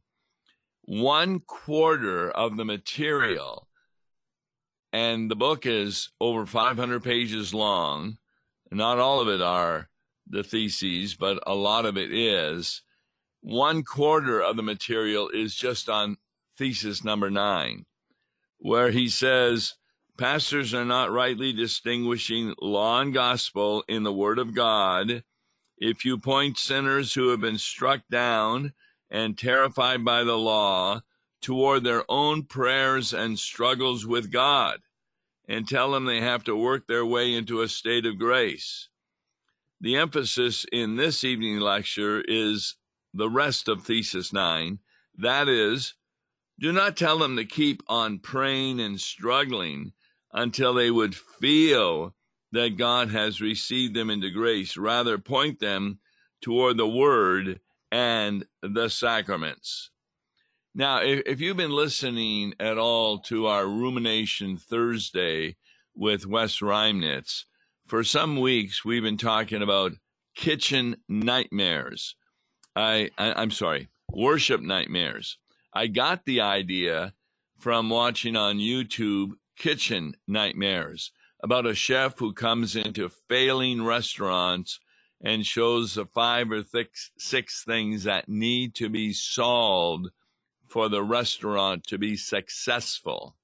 One 0.83 1.41
quarter 1.41 2.31
of 2.31 2.57
the 2.57 2.65
material, 2.65 3.69
and 4.93 5.31
the 5.31 5.37
book 5.37 5.67
is 5.67 6.11
over 6.21 6.47
500 6.47 7.03
pages 7.03 7.53
long. 7.53 8.19
Not 8.71 8.99
all 8.99 9.21
of 9.21 9.29
it 9.29 9.43
are 9.43 9.89
the 10.29 10.43
theses, 10.43 11.15
but 11.15 11.43
a 11.47 11.55
lot 11.55 11.87
of 11.87 11.97
it 11.97 12.13
is. 12.13 12.83
One 13.41 13.83
quarter 13.83 14.41
of 14.41 14.57
the 14.57 14.63
material 14.63 15.29
is 15.29 15.55
just 15.55 15.89
on 15.89 16.17
thesis 16.57 17.05
number 17.05 17.31
nine, 17.31 17.85
where 18.59 18.91
he 18.91 19.09
says 19.09 19.75
pastors 20.17 20.75
are 20.75 20.85
not 20.85 21.11
rightly 21.11 21.53
distinguishing 21.53 22.55
law 22.61 23.01
and 23.01 23.13
gospel 23.13 23.85
in 23.89 24.03
the 24.03 24.13
Word 24.13 24.39
of 24.39 24.55
God. 24.55 25.23
If 25.79 26.05
you 26.05 26.19
point 26.19 26.59
sinners 26.59 27.15
who 27.15 27.29
have 27.29 27.41
been 27.41 27.59
struck 27.59 28.03
down 28.11 28.73
and 29.11 29.39
terrified 29.39 30.05
by 30.05 30.25
the 30.25 30.37
law 30.39 31.03
toward 31.41 31.85
their 31.85 32.05
own 32.11 32.45
prayers 32.45 33.13
and 33.13 33.39
struggles 33.39 34.07
with 34.07 34.33
God, 34.33 34.81
and 35.49 35.69
tell 35.69 35.93
them 35.93 36.05
they 36.05 36.21
have 36.21 36.45
to 36.45 36.57
work 36.57 36.87
their 36.87 37.07
way 37.07 37.35
into 37.35 37.61
a 37.61 37.69
state 37.69 38.05
of 38.05 38.19
grace. 38.19 38.89
The 39.81 39.97
emphasis 39.97 40.67
in 40.73 40.97
this 40.97 41.23
evening 41.23 41.61
lecture 41.61 42.23
is 42.27 42.77
the 43.15 43.31
rest 43.31 43.69
of 43.69 43.85
Thesis 43.85 44.33
9. 44.33 44.79
That 45.19 45.49
is, 45.49 45.95
do 46.59 46.73
not 46.73 46.97
tell 46.97 47.19
them 47.19 47.37
to 47.37 47.45
keep 47.45 47.83
on 47.87 48.19
praying 48.19 48.81
and 48.81 49.01
struggling 49.01 49.93
until 50.37 50.75
they 50.75 50.91
would 50.91 51.15
feel 51.15 52.15
that 52.53 52.77
God 52.77 53.11
has 53.11 53.41
received 53.41 53.95
them 53.95 54.11
into 54.11 54.31
grace. 54.31 54.77
Rather, 54.77 55.19
point 55.19 55.59
them 55.59 55.99
toward 56.41 56.77
the 56.77 56.87
Word 56.87 57.61
and 57.91 58.45
the 58.63 58.89
sacraments. 58.89 59.91
Now, 60.75 60.99
if, 60.99 61.23
if 61.27 61.41
you've 61.41 61.57
been 61.57 61.73
listening 61.73 62.55
at 62.61 62.77
all 62.77 63.19
to 63.21 63.47
our 63.47 63.67
Rumination 63.67 64.59
Thursday 64.59 65.57
with 65.95 66.27
Wes 66.27 66.59
Reimnitz, 66.59 67.45
for 67.87 68.05
some 68.05 68.39
weeks 68.39 68.85
we've 68.85 69.03
been 69.03 69.17
talking 69.17 69.63
about 69.63 69.93
kitchen 70.35 70.97
nightmares. 71.09 72.15
I, 72.75 73.11
I 73.17 73.43
am 73.43 73.51
sorry, 73.51 73.89
worship 74.13 74.61
nightmares. 74.61 75.39
I 75.73 75.87
got 75.87 76.27
the 76.27 76.43
idea 76.43 77.15
from 77.59 77.89
watching 77.89 78.37
on 78.37 78.59
YouTube 78.59 79.33
Kitchen 79.57 80.15
Nightmares 80.27 81.13
about 81.43 81.67
a 81.67 81.75
chef 81.75 82.19
who 82.19 82.33
comes 82.33 82.77
into 82.77 83.09
failing 83.29 83.85
restaurants 83.85 84.81
and 85.23 85.47
shows 85.47 85.95
the 85.95 86.07
five 86.07 86.51
or 86.51 86.63
six, 86.63 87.11
six 87.19 87.65
things 87.65 88.05
that 88.05 88.29
need 88.29 88.75
to 88.75 88.89
be 88.89 89.13
solved 89.13 90.09
for 90.69 90.89
the 90.89 91.03
restaurant 91.03 91.85
to 91.85 91.99
be 91.99 92.17
successful. 92.17 93.37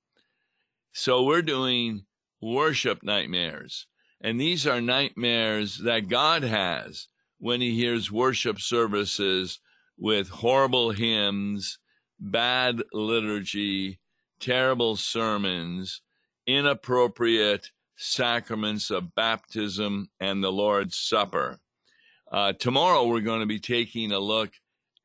So 0.92 1.24
we're 1.24 1.42
doing 1.42 2.04
worship 2.40 3.02
nightmares. 3.02 3.86
And 4.20 4.40
these 4.40 4.66
are 4.66 4.80
nightmares 4.80 5.78
that 5.78 6.08
God 6.08 6.42
has 6.42 7.08
when 7.38 7.60
he 7.60 7.74
hears 7.74 8.12
worship 8.12 8.60
services 8.60 9.58
with 9.98 10.28
horrible 10.28 10.90
hymns, 10.90 11.78
bad 12.20 12.82
liturgy, 12.92 13.98
terrible 14.42 14.96
sermons, 14.96 16.02
inappropriate 16.46 17.70
sacraments 17.96 18.90
of 18.90 19.14
baptism 19.14 20.10
and 20.20 20.42
the 20.42 20.52
Lord's 20.52 20.98
Supper. 20.98 21.60
Uh, 22.30 22.52
tomorrow, 22.52 23.06
we're 23.06 23.20
going 23.20 23.40
to 23.40 23.46
be 23.46 23.60
taking 23.60 24.10
a 24.10 24.18
look 24.18 24.50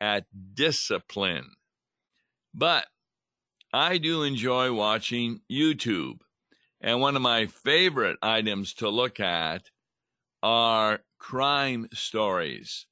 at 0.02 0.26
discipline. 0.54 1.52
But 2.54 2.88
I 3.72 4.00
do 4.00 4.24
enjoy 4.24 4.74
watching 4.74 5.42
YouTube. 5.52 6.22
And 6.82 7.00
one 7.00 7.16
of 7.16 7.22
my 7.22 7.46
favorite 7.46 8.18
items 8.22 8.74
to 8.76 8.90
look 8.90 9.20
at 9.20 9.70
are 10.42 11.02
crime 11.20 11.90
stories, 11.94 12.86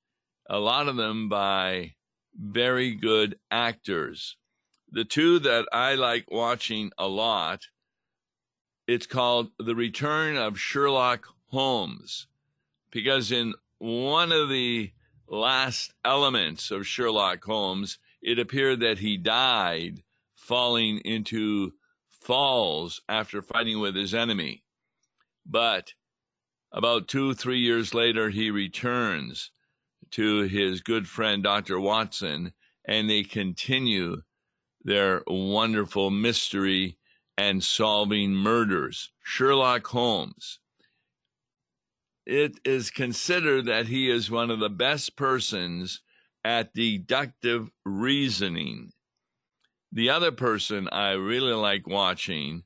a 0.49 0.59
lot 0.59 0.87
of 0.87 0.95
them 0.95 1.29
by 1.29 1.95
very 2.35 2.93
good 2.93 3.37
actors. 3.49 4.37
The 4.91 5.05
two 5.05 5.39
that 5.39 5.67
I 5.73 5.95
like 5.95 6.29
watching 6.31 6.91
a 6.97 7.07
lot, 7.07 7.67
it's 8.87 9.07
called 9.07 9.51
The 9.57 9.75
Return 9.75 10.37
of 10.37 10.59
Sherlock 10.59 11.27
Holmes, 11.47 12.27
because 12.91 13.31
in 13.31 13.55
one 13.79 14.31
of 14.31 14.49
the 14.49 14.91
last 15.27 15.93
elements 16.03 16.71
of 16.71 16.87
Sherlock 16.87 17.43
Holmes, 17.43 17.97
it 18.21 18.39
appeared 18.39 18.79
that 18.79 18.99
he 18.99 19.17
died 19.17 20.03
falling 20.35 20.99
into 20.99 21.73
falls 22.09 23.01
after 23.09 23.41
fighting 23.41 23.79
with 23.79 23.95
his 23.95 24.13
enemy. 24.13 24.63
But 25.45 25.93
about 26.71 27.07
two, 27.07 27.33
three 27.33 27.59
years 27.59 27.93
later, 27.93 28.29
he 28.29 28.51
returns 28.51 29.51
to 30.11 30.41
his 30.43 30.81
good 30.81 31.07
friend, 31.07 31.43
Dr. 31.43 31.79
Watson, 31.79 32.53
and 32.85 33.09
they 33.09 33.23
continue 33.23 34.21
their 34.85 35.23
wonderful 35.27 36.09
mystery 36.09 36.97
and 37.37 37.61
solving 37.61 38.31
murders. 38.31 39.11
Sherlock 39.21 39.87
Holmes. 39.87 40.59
It 42.25 42.59
is 42.63 42.89
considered 42.89 43.65
that 43.65 43.87
he 43.87 44.09
is 44.09 44.31
one 44.31 44.49
of 44.49 44.59
the 44.59 44.69
best 44.69 45.17
persons 45.17 46.01
at 46.45 46.73
deductive 46.73 47.69
reasoning 47.83 48.93
the 49.95 50.09
other 50.09 50.31
person 50.31 50.89
I 50.91 51.11
really 51.11 51.53
like 51.53 51.87
watching, 51.87 52.63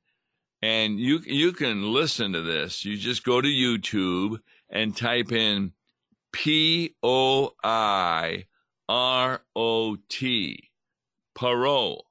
and 0.63 1.00
you 1.00 1.19
you 1.25 1.54
can 1.54 1.94
listen 1.94 2.33
to 2.33 2.42
this. 2.42 2.83
You 2.83 2.98
just 2.98 3.24
go 3.24 3.39
to 3.39 3.48
YouTube 3.48 4.39
and 4.68 4.98
type 4.98 5.31
in 5.31 5.74
P 6.33 6.95
O 7.04 7.51
I 7.63 8.45
R 8.89 9.44
O 9.56 9.98
T, 10.10 10.72
Poirot. 11.36 12.01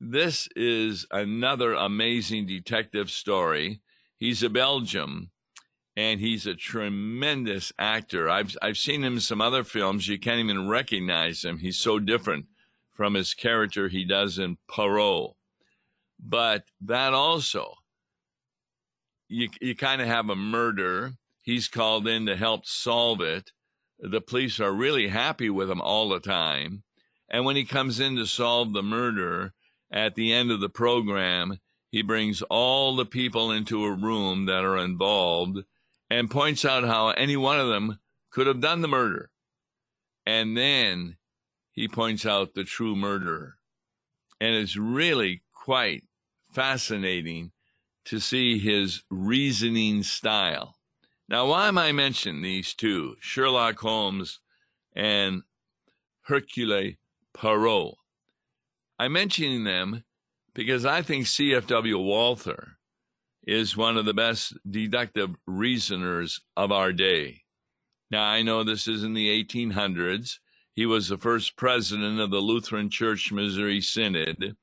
This 0.00 0.48
is 0.54 1.06
another 1.10 1.72
amazing 1.72 2.46
detective 2.46 3.10
story. 3.10 3.80
He's 4.18 4.42
a 4.42 4.50
Belgian 4.50 5.30
and 5.96 6.20
he's 6.20 6.46
a 6.46 6.54
tremendous 6.54 7.72
actor. 7.78 8.28
I've 8.28 8.54
I've 8.60 8.76
seen 8.76 9.02
him 9.02 9.14
in 9.14 9.20
some 9.20 9.40
other 9.40 9.64
films. 9.64 10.06
You 10.06 10.18
can't 10.18 10.40
even 10.40 10.68
recognize 10.68 11.44
him. 11.44 11.58
He's 11.58 11.78
so 11.78 11.98
different 11.98 12.46
from 12.92 13.14
his 13.14 13.32
character 13.32 13.88
he 13.88 14.04
does 14.04 14.38
in 14.38 14.58
Poirot. 14.68 15.34
But 16.18 16.64
that 16.82 17.14
also, 17.14 17.74
you, 19.28 19.48
you 19.60 19.74
kind 19.74 20.02
of 20.02 20.08
have 20.08 20.28
a 20.28 20.36
murder. 20.36 21.12
He's 21.42 21.68
called 21.68 22.06
in 22.06 22.26
to 22.26 22.36
help 22.36 22.66
solve 22.66 23.20
it. 23.20 23.52
The 23.98 24.20
police 24.20 24.60
are 24.60 24.72
really 24.72 25.08
happy 25.08 25.48
with 25.48 25.70
him 25.70 25.80
all 25.80 26.08
the 26.08 26.20
time. 26.20 26.82
And 27.30 27.44
when 27.44 27.56
he 27.56 27.64
comes 27.64 27.98
in 27.98 28.16
to 28.16 28.26
solve 28.26 28.72
the 28.72 28.82
murder 28.82 29.54
at 29.90 30.14
the 30.14 30.32
end 30.32 30.50
of 30.50 30.60
the 30.60 30.68
program, 30.68 31.58
he 31.90 32.02
brings 32.02 32.42
all 32.42 32.96
the 32.96 33.06
people 33.06 33.50
into 33.50 33.84
a 33.84 33.92
room 33.92 34.46
that 34.46 34.64
are 34.64 34.76
involved 34.76 35.64
and 36.10 36.30
points 36.30 36.64
out 36.64 36.84
how 36.84 37.10
any 37.10 37.36
one 37.36 37.58
of 37.58 37.68
them 37.68 37.98
could 38.30 38.46
have 38.46 38.60
done 38.60 38.82
the 38.82 38.88
murder. 38.88 39.30
And 40.26 40.56
then 40.56 41.16
he 41.70 41.88
points 41.88 42.26
out 42.26 42.54
the 42.54 42.64
true 42.64 42.96
murderer. 42.96 43.56
And 44.40 44.54
it's 44.54 44.76
really 44.76 45.42
quite 45.52 46.04
fascinating 46.52 47.52
to 48.06 48.20
see 48.20 48.58
his 48.58 49.02
reasoning 49.10 50.02
style. 50.02 50.76
Now, 51.28 51.48
why 51.48 51.68
am 51.68 51.78
I 51.78 51.92
mentioning 51.92 52.42
these 52.42 52.72
two, 52.74 53.16
Sherlock 53.20 53.78
Holmes 53.78 54.40
and 54.94 55.42
Hercule 56.22 56.92
Poirot? 57.34 57.96
I'm 58.98 59.12
mentioning 59.12 59.64
them 59.64 60.04
because 60.54 60.86
I 60.86 61.02
think 61.02 61.26
C.F.W. 61.26 61.98
Walther 61.98 62.78
is 63.46 63.76
one 63.76 63.96
of 63.96 64.06
the 64.06 64.14
best 64.14 64.54
deductive 64.68 65.30
reasoners 65.46 66.40
of 66.56 66.72
our 66.72 66.92
day. 66.92 67.42
Now, 68.10 68.24
I 68.24 68.42
know 68.42 68.64
this 68.64 68.88
is 68.88 69.04
in 69.04 69.14
the 69.14 69.44
1800s. 69.44 70.38
He 70.72 70.86
was 70.86 71.08
the 71.08 71.18
first 71.18 71.56
president 71.56 72.20
of 72.20 72.30
the 72.30 72.38
Lutheran 72.38 72.90
Church 72.90 73.32
Missouri 73.32 73.80
Synod. 73.80 74.56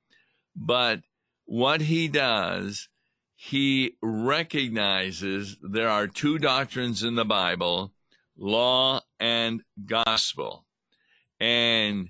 But 0.56 1.02
what 1.46 1.82
he 1.82 2.08
does, 2.08 2.90
he 3.36 3.96
recognizes 4.02 5.58
there 5.62 5.90
are 5.90 6.08
two 6.08 6.40
doctrines 6.40 7.04
in 7.04 7.16
the 7.16 7.26
Bible 7.26 7.94
law 8.38 9.02
and 9.20 9.62
gospel. 9.86 10.66
And 11.40 12.10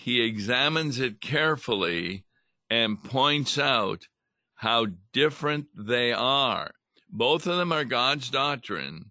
he 0.00 0.20
examines 0.20 1.00
it 1.00 1.20
carefully 1.20 2.24
and 2.70 3.02
points 3.02 3.58
out 3.58 4.06
how 4.54 4.86
different 5.12 5.66
they 5.76 6.12
are. 6.12 6.70
Both 7.10 7.48
of 7.48 7.56
them 7.56 7.72
are 7.72 7.84
God's 7.84 8.30
doctrine, 8.30 9.10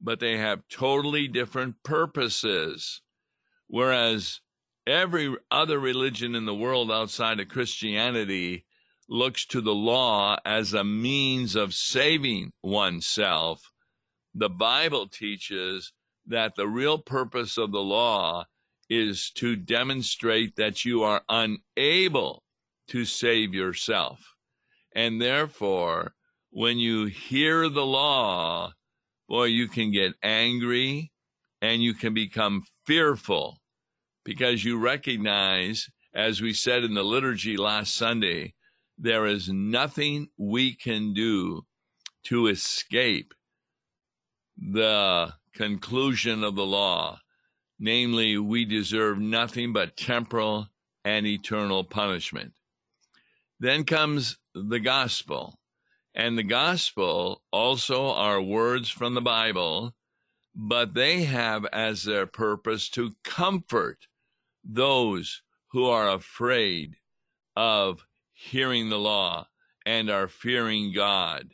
but 0.00 0.20
they 0.20 0.38
have 0.38 0.68
totally 0.70 1.26
different 1.26 1.82
purposes. 1.82 3.02
Whereas 3.66 4.40
every 4.86 5.34
other 5.50 5.80
religion 5.80 6.36
in 6.36 6.46
the 6.46 6.54
world 6.54 6.92
outside 6.92 7.40
of 7.40 7.48
Christianity 7.48 8.66
looks 9.08 9.44
to 9.46 9.60
the 9.60 9.74
law 9.74 10.38
as 10.44 10.72
a 10.72 10.84
means 10.84 11.56
of 11.56 11.74
saving 11.74 12.52
oneself, 12.62 13.72
the 14.32 14.48
Bible 14.48 15.08
teaches 15.08 15.92
that 16.24 16.54
the 16.54 16.68
real 16.68 16.98
purpose 16.98 17.58
of 17.58 17.72
the 17.72 17.82
law 17.82 18.44
is 18.90 19.30
to 19.36 19.54
demonstrate 19.54 20.56
that 20.56 20.84
you 20.84 21.04
are 21.04 21.22
unable 21.28 22.42
to 22.88 23.04
save 23.04 23.54
yourself. 23.54 24.34
And 24.94 25.22
therefore, 25.22 26.14
when 26.50 26.78
you 26.78 27.06
hear 27.06 27.68
the 27.68 27.86
law, 27.86 28.72
boy, 29.28 29.44
you 29.44 29.68
can 29.68 29.92
get 29.92 30.14
angry 30.22 31.12
and 31.62 31.80
you 31.80 31.94
can 31.94 32.12
become 32.12 32.64
fearful 32.84 33.58
because 34.24 34.64
you 34.64 34.76
recognize, 34.78 35.88
as 36.12 36.42
we 36.42 36.52
said 36.52 36.82
in 36.82 36.94
the 36.94 37.04
liturgy 37.04 37.56
last 37.56 37.94
Sunday, 37.94 38.54
there 38.98 39.26
is 39.26 39.48
nothing 39.48 40.28
we 40.36 40.74
can 40.74 41.14
do 41.14 41.62
to 42.24 42.48
escape 42.48 43.32
the 44.58 45.32
conclusion 45.54 46.44
of 46.44 46.54
the 46.56 46.66
law. 46.66 47.18
Namely, 47.82 48.36
we 48.36 48.66
deserve 48.66 49.18
nothing 49.18 49.72
but 49.72 49.96
temporal 49.96 50.68
and 51.02 51.26
eternal 51.26 51.82
punishment. 51.82 52.52
Then 53.58 53.84
comes 53.84 54.38
the 54.54 54.80
gospel. 54.80 55.58
And 56.14 56.36
the 56.36 56.42
gospel 56.42 57.42
also 57.50 58.10
are 58.10 58.42
words 58.42 58.90
from 58.90 59.14
the 59.14 59.22
Bible, 59.22 59.94
but 60.54 60.92
they 60.92 61.24
have 61.24 61.64
as 61.66 62.02
their 62.02 62.26
purpose 62.26 62.90
to 62.90 63.14
comfort 63.24 64.08
those 64.62 65.42
who 65.68 65.86
are 65.86 66.10
afraid 66.10 66.96
of 67.56 68.06
hearing 68.32 68.90
the 68.90 68.98
law 68.98 69.46
and 69.86 70.10
are 70.10 70.28
fearing 70.28 70.92
God. 70.92 71.52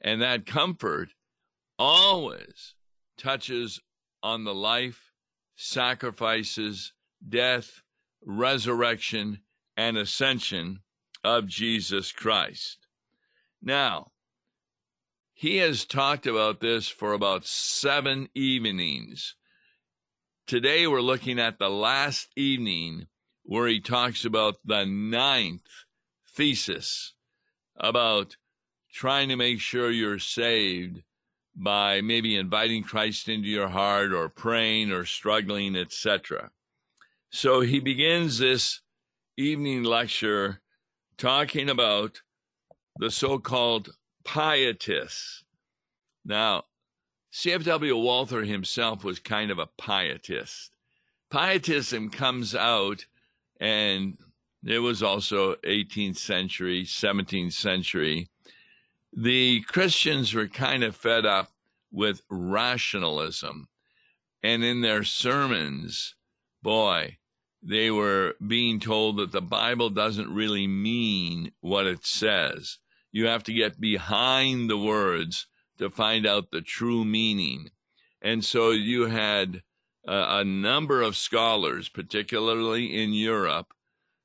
And 0.00 0.22
that 0.22 0.46
comfort 0.46 1.10
always 1.78 2.74
touches 3.16 3.80
on 4.22 4.44
the 4.44 4.54
life, 4.54 5.03
sacrifices, 5.56 6.92
death, 7.26 7.82
resurrection, 8.24 9.40
and 9.76 9.96
ascension 9.96 10.80
of 11.22 11.46
Jesus 11.46 12.12
Christ. 12.12 12.86
Now, 13.62 14.12
he 15.32 15.56
has 15.56 15.84
talked 15.84 16.26
about 16.26 16.60
this 16.60 16.88
for 16.88 17.12
about 17.12 17.44
seven 17.44 18.28
evenings. 18.34 19.34
Today, 20.46 20.86
we're 20.86 21.00
looking 21.00 21.38
at 21.38 21.58
the 21.58 21.70
last 21.70 22.28
evening 22.36 23.06
where 23.42 23.66
he 23.66 23.80
talks 23.80 24.24
about 24.24 24.56
the 24.64 24.84
ninth 24.84 25.66
thesis 26.34 27.14
about 27.76 28.36
trying 28.92 29.28
to 29.28 29.36
make 29.36 29.60
sure 29.60 29.90
you're 29.90 30.18
saved 30.18 31.02
by 31.56 32.00
maybe 32.00 32.36
inviting 32.36 32.82
Christ 32.82 33.28
into 33.28 33.48
your 33.48 33.68
heart 33.68 34.12
or 34.12 34.28
praying 34.28 34.90
or 34.90 35.04
struggling, 35.04 35.76
etc. 35.76 36.50
So 37.30 37.60
he 37.60 37.80
begins 37.80 38.38
this 38.38 38.80
evening 39.36 39.84
lecture 39.84 40.60
talking 41.16 41.68
about 41.68 42.20
the 42.98 43.10
so 43.10 43.38
called 43.38 43.90
pietists. 44.24 45.44
Now, 46.24 46.64
C.F.W. 47.30 47.96
Walther 47.96 48.44
himself 48.44 49.04
was 49.04 49.18
kind 49.18 49.50
of 49.50 49.58
a 49.58 49.68
pietist. 49.78 50.70
Pietism 51.30 52.10
comes 52.10 52.54
out, 52.54 53.06
and 53.58 54.16
it 54.64 54.78
was 54.78 55.02
also 55.02 55.56
18th 55.56 56.16
century, 56.16 56.84
17th 56.84 57.52
century. 57.52 58.28
The 59.16 59.60
Christians 59.62 60.34
were 60.34 60.48
kind 60.48 60.82
of 60.82 60.96
fed 60.96 61.24
up 61.24 61.52
with 61.92 62.22
rationalism. 62.28 63.68
And 64.42 64.64
in 64.64 64.80
their 64.80 65.04
sermons, 65.04 66.16
boy, 66.62 67.18
they 67.62 67.90
were 67.90 68.34
being 68.44 68.80
told 68.80 69.16
that 69.18 69.32
the 69.32 69.40
Bible 69.40 69.88
doesn't 69.88 70.34
really 70.34 70.66
mean 70.66 71.52
what 71.60 71.86
it 71.86 72.04
says. 72.04 72.78
You 73.12 73.26
have 73.26 73.44
to 73.44 73.52
get 73.52 73.80
behind 73.80 74.68
the 74.68 74.76
words 74.76 75.46
to 75.78 75.88
find 75.88 76.26
out 76.26 76.50
the 76.50 76.60
true 76.60 77.04
meaning. 77.04 77.70
And 78.20 78.44
so 78.44 78.70
you 78.70 79.06
had 79.06 79.62
a, 80.06 80.40
a 80.40 80.44
number 80.44 81.00
of 81.00 81.16
scholars, 81.16 81.88
particularly 81.88 83.02
in 83.02 83.12
Europe, 83.12 83.72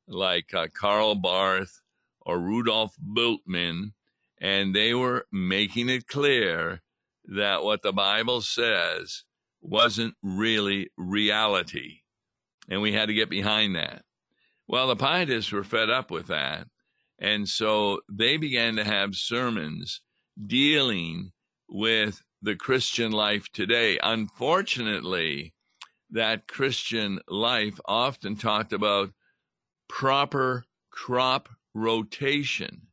like 0.07 0.53
uh, 0.53 0.67
Karl 0.73 1.15
Barth 1.15 1.81
or 2.21 2.39
Rudolf 2.39 2.95
Bultmann, 2.99 3.93
and 4.39 4.75
they 4.75 4.93
were 4.93 5.25
making 5.31 5.89
it 5.89 6.07
clear 6.07 6.81
that 7.25 7.63
what 7.63 7.81
the 7.81 7.93
Bible 7.93 8.41
says 8.41 9.23
wasn't 9.61 10.15
really 10.23 10.89
reality 10.97 11.99
and 12.69 12.81
we 12.81 12.93
had 12.93 13.07
to 13.07 13.13
get 13.13 13.29
behind 13.29 13.75
that. 13.75 14.03
Well, 14.67 14.87
the 14.87 14.95
pietists 14.95 15.51
were 15.51 15.63
fed 15.63 15.89
up 15.89 16.11
with 16.11 16.27
that. 16.27 16.67
And 17.17 17.49
so 17.49 18.01
they 18.09 18.37
began 18.37 18.75
to 18.75 18.83
have 18.83 19.15
sermons 19.15 20.01
dealing 20.45 21.31
with 21.67 22.21
the 22.41 22.55
Christian 22.55 23.11
life 23.11 23.51
today. 23.51 23.97
Unfortunately, 24.01 25.53
that 26.11 26.47
Christian 26.47 27.19
life 27.27 27.79
often 27.85 28.35
talked 28.35 28.71
about 28.71 29.11
proper 29.89 30.65
crop 30.91 31.49
rotation. 31.73 32.83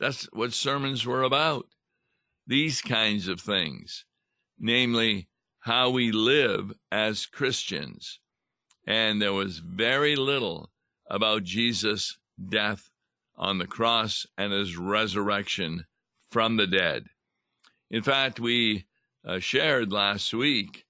That's 0.00 0.24
what 0.32 0.52
sermons 0.52 1.06
were 1.06 1.22
about. 1.22 1.66
These 2.46 2.80
kinds 2.80 3.28
of 3.28 3.40
things, 3.40 4.04
namely 4.58 5.28
how 5.60 5.90
we 5.90 6.10
live 6.10 6.72
as 6.90 7.26
Christians 7.26 8.18
and 8.86 9.20
there 9.20 9.32
was 9.32 9.58
very 9.58 10.16
little 10.16 10.70
about 11.08 11.44
Jesus' 11.44 12.18
death 12.48 12.90
on 13.36 13.58
the 13.58 13.66
cross 13.66 14.26
and 14.36 14.52
his 14.52 14.76
resurrection 14.76 15.86
from 16.28 16.56
the 16.56 16.66
dead. 16.66 17.04
In 17.90 18.02
fact, 18.02 18.40
we 18.40 18.86
uh, 19.24 19.38
shared 19.38 19.92
last 19.92 20.32
week 20.32 20.84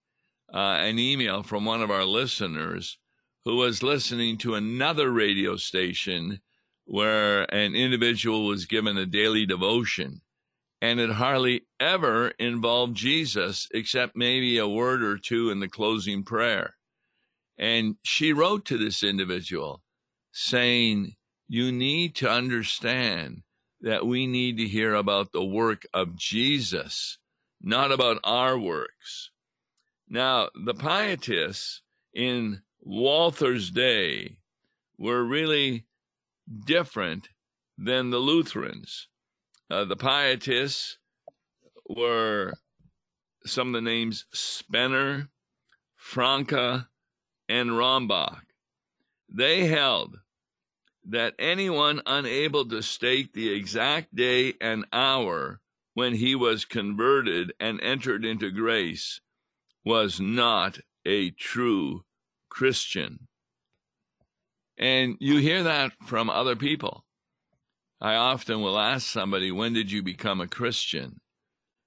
uh, 0.52 0.78
an 0.80 0.98
email 0.98 1.42
from 1.42 1.64
one 1.64 1.82
of 1.82 1.90
our 1.90 2.04
listeners 2.04 2.98
who 3.44 3.56
was 3.56 3.82
listening 3.82 4.38
to 4.38 4.54
another 4.54 5.10
radio 5.10 5.56
station 5.56 6.40
where 6.90 7.42
an 7.54 7.76
individual 7.76 8.46
was 8.46 8.66
given 8.66 8.98
a 8.98 9.06
daily 9.06 9.46
devotion 9.46 10.20
and 10.82 10.98
it 10.98 11.10
hardly 11.10 11.62
ever 11.78 12.30
involved 12.30 12.96
Jesus 12.96 13.68
except 13.72 14.16
maybe 14.16 14.58
a 14.58 14.66
word 14.66 15.04
or 15.04 15.16
two 15.16 15.50
in 15.50 15.60
the 15.60 15.68
closing 15.68 16.24
prayer. 16.24 16.74
And 17.56 17.94
she 18.02 18.32
wrote 18.32 18.64
to 18.64 18.76
this 18.76 19.04
individual 19.04 19.82
saying, 20.32 21.14
You 21.46 21.70
need 21.70 22.16
to 22.16 22.28
understand 22.28 23.42
that 23.82 24.04
we 24.04 24.26
need 24.26 24.56
to 24.56 24.66
hear 24.66 24.94
about 24.94 25.30
the 25.30 25.44
work 25.44 25.86
of 25.94 26.16
Jesus, 26.16 27.18
not 27.62 27.92
about 27.92 28.18
our 28.24 28.58
works. 28.58 29.30
Now, 30.08 30.48
the 30.64 30.74
pietists 30.74 31.82
in 32.12 32.62
Walther's 32.80 33.70
day 33.70 34.38
were 34.98 35.22
really 35.22 35.84
different 36.64 37.28
than 37.78 38.10
the 38.10 38.18
Lutherans. 38.18 39.08
Uh, 39.70 39.84
the 39.84 39.96
pietists 39.96 40.98
were 41.88 42.54
some 43.46 43.68
of 43.68 43.74
the 43.74 43.80
names 43.80 44.26
Spener, 44.34 45.28
Francke, 45.98 46.86
and 47.48 47.70
Rambach. 47.70 48.42
They 49.28 49.66
held 49.66 50.18
that 51.04 51.34
anyone 51.38 52.02
unable 52.06 52.66
to 52.68 52.82
state 52.82 53.32
the 53.32 53.52
exact 53.52 54.14
day 54.14 54.54
and 54.60 54.84
hour 54.92 55.60
when 55.94 56.14
he 56.14 56.34
was 56.34 56.64
converted 56.64 57.52
and 57.58 57.80
entered 57.80 58.24
into 58.24 58.50
grace 58.50 59.20
was 59.84 60.20
not 60.20 60.78
a 61.06 61.30
true 61.30 62.04
Christian. 62.48 63.28
And 64.80 65.16
you 65.20 65.36
hear 65.36 65.62
that 65.64 65.92
from 66.06 66.30
other 66.30 66.56
people. 66.56 67.04
I 68.00 68.14
often 68.14 68.62
will 68.62 68.78
ask 68.78 69.06
somebody, 69.06 69.52
When 69.52 69.74
did 69.74 69.92
you 69.92 70.02
become 70.02 70.40
a 70.40 70.48
Christian? 70.48 71.20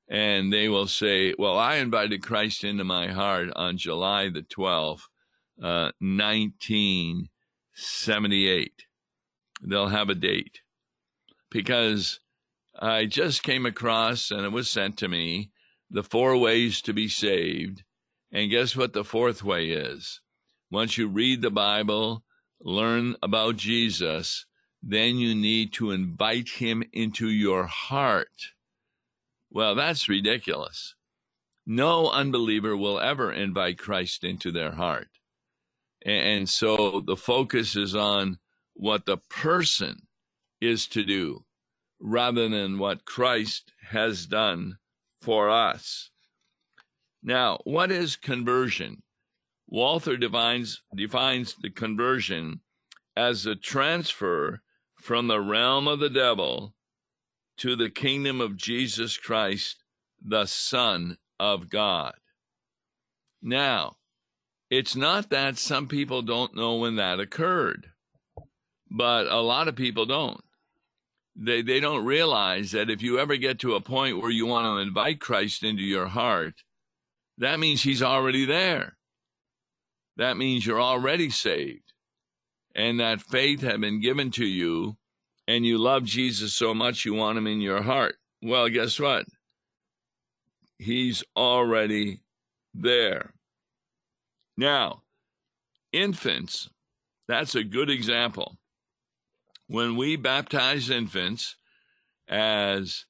And 0.08 0.54
they 0.54 0.70
will 0.70 0.86
say, 0.86 1.34
Well, 1.40 1.58
I 1.58 1.78
invited 1.78 2.22
Christ 2.22 2.64
into 2.64 2.84
my 2.84 3.08
heart 3.08 3.50
on 3.56 3.78
July 3.78 4.30
the 4.30 4.44
12th, 4.44 5.08
uh, 5.60 5.90
1978. 6.00 8.84
They'll 9.64 9.88
have 9.88 10.10
a 10.10 10.16
date 10.16 10.60
because 11.50 12.20
I 12.80 13.08
just 13.08 13.42
came 13.42 13.66
across 13.66 14.30
and 14.30 14.46
it 14.46 14.52
was 14.52 14.70
sent 14.70 14.98
to 14.98 15.08
me 15.08 15.50
the 15.90 16.04
four 16.04 16.38
ways 16.38 16.80
to 16.84 16.94
be 16.94 17.08
saved. 17.08 17.82
And 18.32 18.52
guess 18.52 18.76
what 18.76 18.94
the 18.94 19.04
fourth 19.04 19.44
way 19.44 19.72
is? 19.72 20.22
Once 20.70 20.96
you 20.98 21.08
read 21.08 21.42
the 21.42 21.50
Bible, 21.50 22.24
learn 22.64 23.16
about 23.22 23.58
Jesus, 23.58 24.46
then 24.82 25.18
you 25.18 25.36
need 25.36 25.74
to 25.74 25.92
invite 25.92 26.50
him 26.50 26.84
into 26.92 27.30
your 27.30 27.66
heart. 27.66 28.52
Well, 29.52 29.76
that's 29.76 30.10
ridiculous. 30.10 30.96
No 31.66 32.10
unbeliever 32.10 32.76
will 32.76 33.00
ever 33.00 33.32
invite 33.32 33.78
Christ 33.78 34.24
into 34.24 34.52
their 34.52 34.72
heart. 34.72 35.10
And 36.06 36.50
so 36.50 37.00
the 37.00 37.16
focus 37.16 37.76
is 37.76 37.96
on 37.96 38.40
what 38.74 39.06
the 39.06 39.18
person 39.18 40.08
is 40.60 40.88
to 40.88 41.04
do 41.04 41.46
rather 42.00 42.50
than 42.50 42.80
what 42.80 43.06
Christ 43.06 43.72
has 43.90 44.26
done 44.26 44.78
for 45.22 45.50
us. 45.50 46.10
Now, 47.22 47.60
what 47.64 47.92
is 47.92 48.18
conversion? 48.18 49.04
Walther 49.74 50.18
defines, 50.18 50.84
defines 50.96 51.56
the 51.60 51.72
conversion 51.72 52.62
as 53.18 53.48
a 53.48 53.56
transfer 53.56 54.62
from 55.02 55.26
the 55.26 55.42
realm 55.42 55.88
of 55.88 56.00
the 56.00 56.12
devil 56.12 56.76
to 57.58 57.76
the 57.76 57.90
kingdom 57.90 58.40
of 58.40 58.56
Jesus 58.56 59.18
Christ, 59.18 59.84
the 60.24 60.46
Son 60.46 61.18
of 61.40 61.72
God. 61.72 62.14
Now, 63.42 63.96
it's 64.70 64.96
not 64.96 65.32
that 65.32 65.58
some 65.58 65.88
people 65.88 66.22
don't 66.22 66.56
know 66.56 66.76
when 66.76 66.98
that 66.98 67.20
occurred, 67.20 67.88
but 68.92 69.26
a 69.26 69.42
lot 69.42 69.68
of 69.68 69.76
people 69.76 70.06
don't. 70.06 70.44
They, 71.36 71.64
they 71.64 71.80
don't 71.80 72.06
realize 72.06 72.74
that 72.74 72.92
if 72.92 73.02
you 73.02 73.18
ever 73.18 73.38
get 73.38 73.58
to 73.62 73.74
a 73.74 73.82
point 73.82 74.22
where 74.22 74.30
you 74.30 74.46
want 74.46 74.68
to 74.68 74.88
invite 74.88 75.20
Christ 75.20 75.64
into 75.64 75.82
your 75.82 76.10
heart, 76.10 76.62
that 77.40 77.60
means 77.60 77.82
he's 77.82 78.04
already 78.04 78.46
there. 78.46 78.98
That 80.18 80.38
means 80.38 80.66
you're 80.66 80.82
already 80.82 81.30
saved 81.30 81.94
and 82.76 83.00
that 83.00 83.22
faith 83.22 83.62
had 83.62 83.82
been 83.82 84.02
given 84.02 84.32
to 84.32 84.46
you 84.46 84.98
and 85.48 85.66
you 85.66 85.78
love 85.78 86.04
Jesus 86.04 86.54
so 86.54 86.74
much 86.74 87.06
you 87.06 87.14
want 87.14 87.38
him 87.38 87.48
in 87.48 87.62
your 87.62 87.82
heart. 87.82 88.16
Well, 88.42 88.70
guess 88.70 89.00
what? 89.00 89.26
He's 90.78 91.24
already 91.36 92.22
there. 92.74 93.34
Now, 94.58 95.04
infants, 95.92 96.70
that's 97.28 97.56
a 97.56 97.64
good 97.64 97.90
example. 97.90 98.58
When 99.68 99.96
we 99.96 100.16
baptize 100.16 100.90
infants, 100.90 101.56
as 102.28 103.06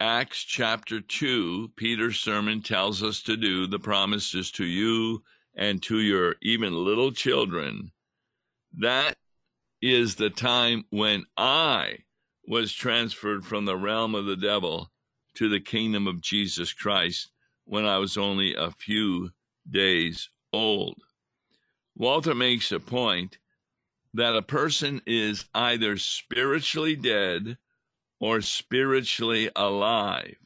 Acts 0.00 0.42
chapter 0.42 1.00
2, 1.00 1.72
Peter's 1.76 2.18
sermon 2.18 2.62
tells 2.62 3.02
us 3.02 3.22
to 3.22 3.36
do, 3.36 3.66
the 3.66 3.78
promises 3.78 4.50
to 4.52 4.64
you 4.64 5.22
and 5.58 5.82
to 5.82 5.98
your 5.98 6.36
even 6.40 6.72
little 6.72 7.12
children 7.12 7.92
that 8.76 9.16
is 9.82 10.14
the 10.14 10.30
time 10.30 10.84
when 10.90 11.24
I 11.36 11.98
was 12.46 12.72
transferred 12.72 13.44
from 13.44 13.64
the 13.64 13.76
realm 13.76 14.14
of 14.14 14.24
the 14.24 14.36
devil 14.36 14.90
to 15.34 15.48
the 15.48 15.60
kingdom 15.60 16.06
of 16.06 16.20
Jesus 16.20 16.72
Christ 16.72 17.30
when 17.64 17.84
I 17.84 17.98
was 17.98 18.16
only 18.16 18.54
a 18.54 18.70
few 18.70 19.30
days 19.68 20.30
old. 20.52 20.96
Walther 21.94 22.34
makes 22.34 22.72
a 22.72 22.80
point 22.80 23.38
that 24.14 24.36
a 24.36 24.42
person 24.42 25.02
is 25.06 25.44
either 25.54 25.96
spiritually 25.96 26.96
dead 26.96 27.58
or 28.20 28.40
spiritually 28.40 29.50
alive. 29.54 30.36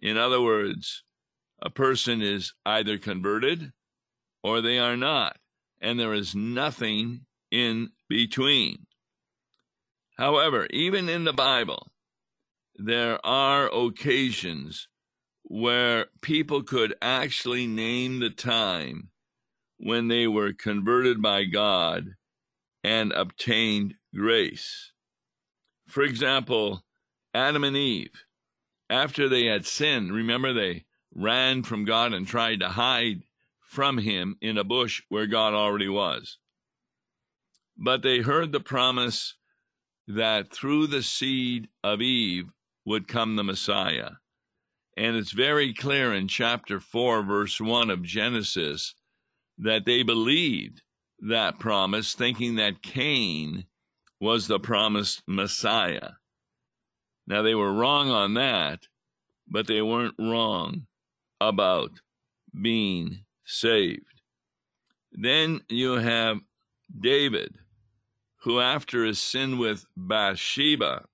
In 0.00 0.16
other 0.16 0.40
words, 0.40 1.02
a 1.60 1.70
person 1.70 2.22
is 2.22 2.54
either 2.64 2.98
converted 2.98 3.72
or 4.48 4.62
they 4.62 4.78
are 4.78 4.96
not, 4.96 5.36
and 5.78 6.00
there 6.00 6.14
is 6.14 6.34
nothing 6.34 7.20
in 7.50 7.90
between. 8.08 8.86
However, 10.16 10.66
even 10.70 11.10
in 11.10 11.24
the 11.24 11.34
Bible, 11.34 11.92
there 12.74 13.24
are 13.26 13.68
occasions 13.70 14.88
where 15.42 16.06
people 16.22 16.62
could 16.62 16.94
actually 17.02 17.66
name 17.66 18.20
the 18.20 18.30
time 18.30 19.10
when 19.76 20.08
they 20.08 20.26
were 20.26 20.54
converted 20.54 21.20
by 21.20 21.44
God 21.44 22.14
and 22.82 23.12
obtained 23.12 23.94
grace. 24.14 24.92
For 25.86 26.02
example, 26.02 26.84
Adam 27.34 27.64
and 27.64 27.76
Eve, 27.76 28.24
after 28.88 29.28
they 29.28 29.44
had 29.44 29.66
sinned, 29.66 30.10
remember 30.10 30.54
they 30.54 30.86
ran 31.14 31.62
from 31.64 31.84
God 31.84 32.14
and 32.14 32.26
tried 32.26 32.60
to 32.60 32.70
hide 32.70 33.24
from 33.68 33.98
him 33.98 34.36
in 34.40 34.56
a 34.56 34.64
bush 34.64 35.02
where 35.10 35.26
God 35.26 35.52
already 35.52 35.88
was. 35.88 36.38
But 37.76 38.02
they 38.02 38.20
heard 38.20 38.50
the 38.50 38.60
promise 38.60 39.34
that 40.08 40.50
through 40.50 40.86
the 40.86 41.02
seed 41.02 41.68
of 41.84 42.00
Eve 42.00 42.46
would 42.86 43.06
come 43.06 43.36
the 43.36 43.44
Messiah. 43.44 44.12
And 44.96 45.16
it's 45.16 45.32
very 45.32 45.74
clear 45.74 46.14
in 46.14 46.28
chapter 46.28 46.80
4, 46.80 47.22
verse 47.22 47.60
1 47.60 47.90
of 47.90 48.02
Genesis, 48.02 48.94
that 49.58 49.84
they 49.84 50.02
believed 50.02 50.82
that 51.20 51.58
promise, 51.58 52.14
thinking 52.14 52.56
that 52.56 52.82
Cain 52.82 53.66
was 54.18 54.48
the 54.48 54.58
promised 54.58 55.22
Messiah. 55.26 56.12
Now, 57.26 57.42
they 57.42 57.54
were 57.54 57.72
wrong 57.72 58.10
on 58.10 58.34
that, 58.34 58.86
but 59.46 59.66
they 59.66 59.82
weren't 59.82 60.14
wrong 60.18 60.86
about 61.38 62.00
being 62.60 63.24
saved. 63.48 64.20
Then 65.10 65.62
you 65.68 65.94
have 65.94 66.38
David, 67.00 67.56
who, 68.42 68.60
after 68.60 69.04
his 69.04 69.18
sin 69.18 69.58
with 69.58 69.86
Bathsheba, 69.96 71.06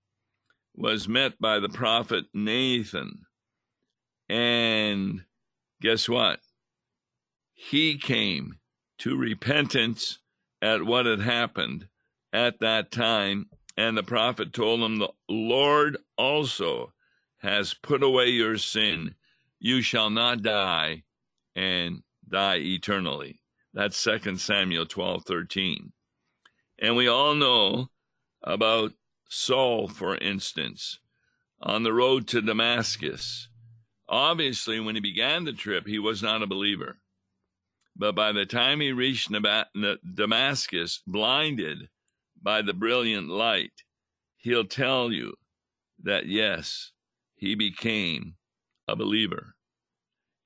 was 0.75 1.09
met 1.09 1.41
by 1.41 1.61
the 1.61 1.69
prophet 1.69 2.25
Nathan. 2.35 3.27
And 4.29 5.25
guess 5.81 6.09
what? 6.09 6.41
He 7.55 7.97
came 7.97 8.59
to 8.99 9.17
repentance 9.17 10.19
at 10.61 10.85
what 10.85 11.07
had 11.07 11.21
happened 11.21 11.89
at 12.33 12.59
that 12.61 12.91
time. 12.91 13.47
And 13.77 13.97
the 13.97 14.03
prophet 14.03 14.53
told 14.53 14.81
him, 14.81 14.99
The 14.99 15.13
Lord 15.29 15.99
also 16.19 16.93
has 17.39 17.75
put 17.75 18.03
away 18.03 18.29
your 18.29 18.59
sin. 18.59 19.15
You 19.61 19.83
shall 19.83 20.11
not 20.11 20.43
die 20.43 21.05
and 21.55 22.03
die 22.29 22.57
eternally. 22.57 23.41
That's 23.73 24.03
2 24.03 24.37
Samuel 24.37 24.87
12 24.87 25.25
13. 25.25 25.93
And 26.79 26.97
we 26.97 27.09
all 27.09 27.35
know 27.35 27.89
about 28.43 28.93
Saul, 29.29 29.89
for 29.89 30.17
instance, 30.17 31.01
on 31.61 31.83
the 31.83 31.93
road 31.93 32.29
to 32.29 32.43
Damascus. 32.43 33.49
Obviously, 34.09 34.81
when 34.81 34.95
he 34.95 35.01
began 35.01 35.45
the 35.45 35.53
trip, 35.53 35.87
he 35.87 35.99
was 35.99 36.23
not 36.23 36.43
a 36.43 36.47
believer. 36.47 36.99
But 37.97 38.15
by 38.15 38.33
the 38.33 38.45
time 38.45 38.81
he 38.81 38.93
reached 38.93 39.33
Damascus, 40.15 41.03
blinded 41.07 41.89
by 42.43 42.63
the 42.63 42.75
brilliant 42.75 43.29
light, 43.29 43.73
he'll 44.37 44.67
tell 44.67 45.13
you 45.13 45.35
that, 46.03 46.27
yes, 46.27 46.93
he 47.37 47.55
became 47.55 48.35
a 48.89 48.97
believer. 48.97 49.54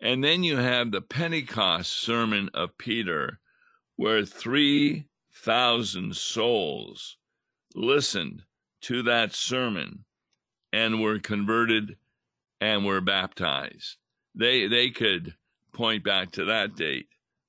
And 0.00 0.22
then 0.22 0.42
you 0.44 0.56
have 0.56 0.90
the 0.90 1.00
Pentecost 1.00 1.90
sermon 1.90 2.50
of 2.54 2.78
Peter, 2.78 3.40
where 3.96 4.24
3,000 4.24 6.14
souls 6.16 7.16
listened 7.74 8.42
to 8.82 9.02
that 9.02 9.34
sermon 9.34 10.04
and 10.72 11.02
were 11.02 11.18
converted 11.18 11.96
and 12.60 12.84
were 12.84 13.00
baptized. 13.00 13.96
They, 14.34 14.68
they 14.68 14.90
could 14.90 15.34
point 15.72 16.04
back 16.04 16.30
to 16.32 16.44
that 16.44 16.76
date 16.76 17.08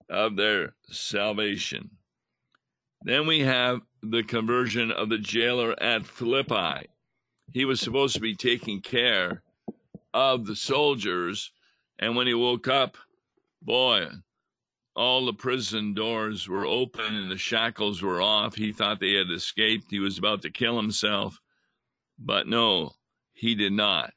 of 0.09 0.35
their 0.35 0.73
salvation. 0.89 1.91
Then 3.01 3.27
we 3.27 3.41
have 3.41 3.81
the 4.01 4.23
conversion 4.23 4.91
of 4.91 5.09
the 5.09 5.17
jailer 5.17 5.81
at 5.81 6.05
Philippi. 6.05 6.87
He 7.51 7.65
was 7.65 7.79
supposed 7.79 8.15
to 8.15 8.21
be 8.21 8.35
taking 8.35 8.81
care 8.81 9.43
of 10.13 10.45
the 10.45 10.55
soldiers, 10.55 11.51
and 11.99 12.15
when 12.15 12.27
he 12.27 12.33
woke 12.33 12.67
up, 12.67 12.97
boy, 13.61 14.07
all 14.95 15.25
the 15.25 15.33
prison 15.33 15.93
doors 15.93 16.47
were 16.47 16.65
open 16.65 17.13
and 17.15 17.29
the 17.29 17.37
shackles 17.37 18.01
were 18.01 18.21
off. 18.21 18.55
He 18.55 18.71
thought 18.71 19.01
they 19.01 19.13
had 19.13 19.29
escaped. 19.29 19.87
He 19.91 19.99
was 19.99 20.17
about 20.17 20.41
to 20.43 20.49
kill 20.49 20.77
himself. 20.77 21.39
But 22.17 22.47
no, 22.47 22.93
he 23.33 23.53
did 23.53 23.73
not. 23.73 24.13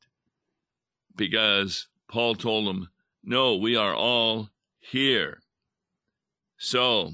Because 1.15 1.89
Paul 2.09 2.37
told 2.37 2.69
him, 2.69 2.89
No, 3.23 3.57
we 3.57 3.77
are 3.77 3.95
all 3.95 4.49
here. 4.79 5.43
So 6.57 7.13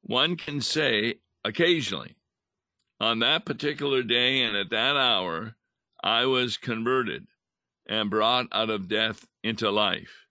one 0.00 0.36
can 0.36 0.60
say 0.60 1.16
occasionally, 1.44 2.16
on 2.98 3.18
that 3.18 3.44
particular 3.44 4.02
day 4.02 4.42
and 4.42 4.56
at 4.56 4.70
that 4.70 4.96
hour, 4.96 5.56
I 6.02 6.24
was 6.26 6.56
converted 6.56 7.26
and 7.86 8.10
brought 8.10 8.46
out 8.52 8.70
of 8.70 8.88
death 8.88 9.26
into 9.42 9.70
life. 9.70 10.26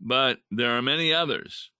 But 0.00 0.38
there 0.50 0.76
are 0.76 0.82
many 0.82 1.12
others 1.12 1.70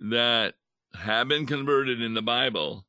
that 0.00 0.54
have 0.94 1.28
been 1.28 1.46
converted 1.46 2.00
in 2.00 2.14
the 2.14 2.22
Bible, 2.22 2.86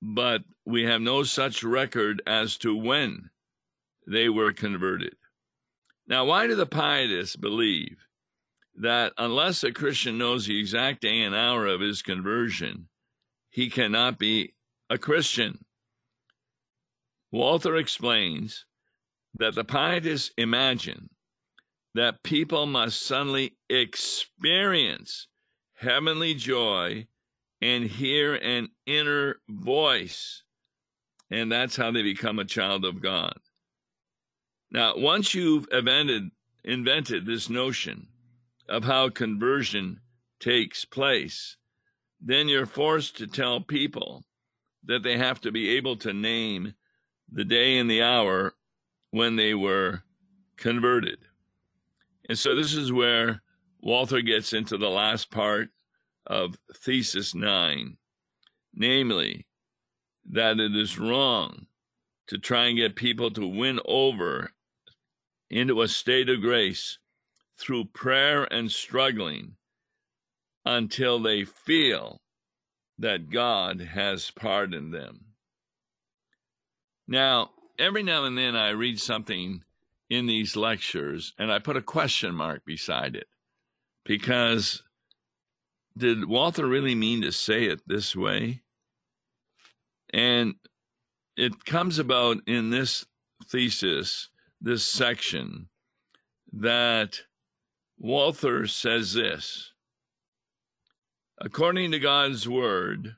but 0.00 0.42
we 0.64 0.84
have 0.84 1.00
no 1.00 1.22
such 1.22 1.62
record 1.62 2.22
as 2.26 2.56
to 2.58 2.74
when 2.74 3.30
they 4.06 4.28
were 4.28 4.52
converted. 4.52 5.14
Now, 6.06 6.24
why 6.24 6.46
do 6.46 6.54
the 6.54 6.66
pietists 6.66 7.36
believe 7.36 7.98
that 8.76 9.12
unless 9.18 9.62
a 9.62 9.72
Christian 9.72 10.18
knows 10.18 10.46
the 10.46 10.58
exact 10.58 11.02
day 11.02 11.22
and 11.22 11.34
hour 11.34 11.66
of 11.66 11.80
his 11.80 12.02
conversion, 12.02 12.88
he 13.50 13.70
cannot 13.70 14.18
be 14.18 14.54
a 14.88 14.98
Christian? 14.98 15.64
Walther 17.30 17.76
explains 17.76 18.66
that 19.34 19.54
the 19.54 19.64
pietists 19.64 20.30
imagine 20.36 21.10
that 21.94 22.22
people 22.22 22.66
must 22.66 23.02
suddenly 23.02 23.56
experience 23.68 25.28
heavenly 25.74 26.34
joy 26.34 27.06
and 27.60 27.84
hear 27.84 28.34
an 28.34 28.68
inner 28.86 29.36
voice. 29.48 30.42
And 31.30 31.50
that's 31.50 31.76
how 31.76 31.90
they 31.90 32.02
become 32.02 32.38
a 32.38 32.44
child 32.44 32.84
of 32.84 33.02
God. 33.02 33.34
Now, 34.70 34.96
once 34.96 35.34
you've 35.34 35.66
invented, 35.70 36.30
invented 36.64 37.26
this 37.26 37.48
notion 37.48 38.08
of 38.68 38.84
how 38.84 39.10
conversion 39.10 40.00
takes 40.40 40.84
place, 40.84 41.56
then 42.20 42.48
you're 42.48 42.66
forced 42.66 43.16
to 43.18 43.26
tell 43.26 43.60
people 43.60 44.24
that 44.84 45.02
they 45.02 45.18
have 45.18 45.40
to 45.42 45.52
be 45.52 45.70
able 45.70 45.96
to 45.96 46.12
name 46.12 46.74
the 47.30 47.44
day 47.44 47.78
and 47.78 47.90
the 47.90 48.02
hour 48.02 48.54
when 49.12 49.36
they 49.36 49.54
were 49.54 50.02
converted. 50.56 51.18
And 52.28 52.38
so 52.38 52.56
this 52.56 52.74
is 52.74 52.92
where 52.92 53.42
Walther 53.80 54.22
gets 54.22 54.52
into 54.52 54.76
the 54.76 54.90
last 54.90 55.30
part 55.30 55.68
of 56.26 56.56
Thesis 56.74 57.34
9, 57.34 57.96
namely, 58.74 59.46
that 60.30 60.58
it 60.58 60.74
is 60.74 60.98
wrong 60.98 61.66
to 62.28 62.38
try 62.38 62.66
and 62.66 62.78
get 62.78 62.96
people 62.96 63.30
to 63.32 63.46
win 63.46 63.80
over 63.84 64.52
into 65.50 65.82
a 65.82 65.88
state 65.88 66.28
of 66.28 66.40
grace 66.40 66.98
through 67.58 67.84
prayer 67.86 68.44
and 68.52 68.70
struggling 68.70 69.56
until 70.64 71.20
they 71.20 71.44
feel 71.44 72.20
that 72.98 73.30
God 73.30 73.80
has 73.80 74.30
pardoned 74.30 74.94
them. 74.94 75.26
Now, 77.06 77.50
every 77.82 78.04
now 78.04 78.24
and 78.24 78.38
then 78.38 78.54
I 78.54 78.70
read 78.70 79.00
something 79.00 79.64
in 80.08 80.26
these 80.26 80.54
lectures 80.54 81.34
and 81.36 81.52
I 81.52 81.58
put 81.58 81.76
a 81.76 81.82
question 81.82 82.32
mark 82.32 82.64
beside 82.64 83.16
it 83.16 83.26
because 84.04 84.84
did 85.98 86.26
Walther 86.26 86.66
really 86.66 86.94
mean 86.94 87.22
to 87.22 87.32
say 87.32 87.64
it 87.64 87.80
this 87.84 88.14
way? 88.14 88.62
And 90.14 90.54
it 91.36 91.64
comes 91.64 91.98
about 91.98 92.38
in 92.46 92.70
this 92.70 93.04
thesis, 93.48 94.28
this 94.60 94.84
section, 94.84 95.68
that 96.52 97.22
Walther 97.98 98.68
says 98.68 99.14
this 99.14 99.72
According 101.38 101.90
to 101.90 101.98
God's 101.98 102.48
word, 102.48 103.16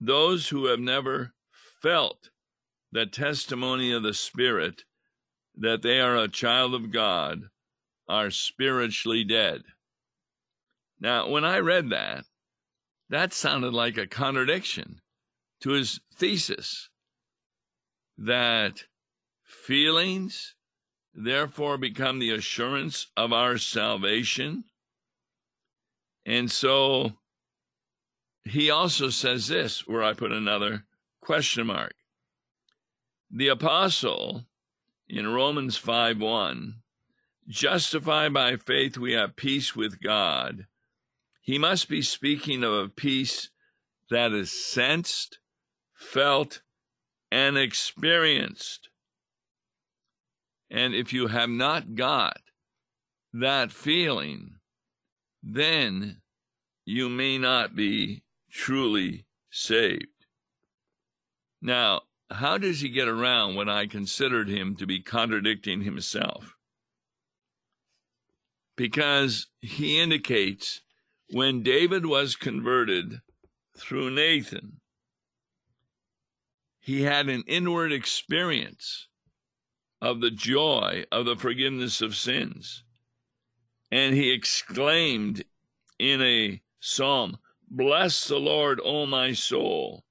those 0.00 0.50
who 0.50 0.66
have 0.66 0.78
never 0.78 1.32
felt 1.80 2.30
the 2.92 3.06
testimony 3.06 3.90
of 3.90 4.02
the 4.02 4.14
Spirit 4.14 4.84
that 5.56 5.82
they 5.82 5.98
are 5.98 6.16
a 6.16 6.28
child 6.28 6.74
of 6.74 6.92
God 6.92 7.48
are 8.08 8.30
spiritually 8.30 9.24
dead. 9.24 9.62
Now, 11.00 11.28
when 11.28 11.44
I 11.44 11.58
read 11.58 11.90
that, 11.90 12.24
that 13.08 13.32
sounded 13.32 13.72
like 13.72 13.96
a 13.96 14.06
contradiction 14.06 15.00
to 15.60 15.70
his 15.70 16.00
thesis 16.14 16.88
that 18.18 18.84
feelings 19.42 20.54
therefore 21.14 21.78
become 21.78 22.18
the 22.18 22.30
assurance 22.30 23.08
of 23.16 23.32
our 23.32 23.58
salvation. 23.58 24.64
And 26.24 26.50
so 26.50 27.12
he 28.44 28.70
also 28.70 29.10
says 29.10 29.48
this, 29.48 29.86
where 29.86 30.02
I 30.02 30.14
put 30.14 30.32
another 30.32 30.84
question 31.20 31.66
mark. 31.66 31.94
The 33.34 33.48
apostle 33.48 34.44
in 35.08 35.26
Romans 35.26 35.78
5 35.78 36.20
1, 36.20 36.74
justified 37.48 38.34
by 38.34 38.56
faith, 38.56 38.98
we 38.98 39.14
have 39.14 39.36
peace 39.36 39.74
with 39.74 40.02
God. 40.02 40.66
He 41.40 41.56
must 41.56 41.88
be 41.88 42.02
speaking 42.02 42.62
of 42.62 42.74
a 42.74 42.90
peace 42.90 43.48
that 44.10 44.32
is 44.32 44.52
sensed, 44.52 45.38
felt, 45.94 46.60
and 47.30 47.56
experienced. 47.56 48.90
And 50.70 50.94
if 50.94 51.14
you 51.14 51.28
have 51.28 51.48
not 51.48 51.94
got 51.94 52.42
that 53.32 53.72
feeling, 53.72 54.56
then 55.42 56.20
you 56.84 57.08
may 57.08 57.38
not 57.38 57.74
be 57.74 58.24
truly 58.50 59.24
saved. 59.50 60.26
Now, 61.62 62.02
how 62.32 62.58
does 62.58 62.80
he 62.80 62.88
get 62.88 63.08
around 63.08 63.54
when 63.54 63.68
I 63.68 63.86
considered 63.86 64.48
him 64.48 64.76
to 64.76 64.86
be 64.86 65.00
contradicting 65.00 65.82
himself? 65.82 66.56
Because 68.76 69.48
he 69.60 70.00
indicates 70.00 70.80
when 71.30 71.62
David 71.62 72.06
was 72.06 72.36
converted 72.36 73.20
through 73.76 74.10
Nathan, 74.10 74.80
he 76.80 77.02
had 77.02 77.28
an 77.28 77.44
inward 77.46 77.92
experience 77.92 79.08
of 80.00 80.20
the 80.20 80.30
joy 80.30 81.04
of 81.12 81.26
the 81.26 81.36
forgiveness 81.36 82.00
of 82.00 82.16
sins. 82.16 82.82
And 83.90 84.14
he 84.14 84.32
exclaimed 84.32 85.44
in 85.98 86.20
a 86.22 86.60
psalm, 86.80 87.38
Bless 87.70 88.26
the 88.26 88.38
Lord, 88.38 88.80
O 88.82 89.06
my 89.06 89.32
soul 89.32 90.04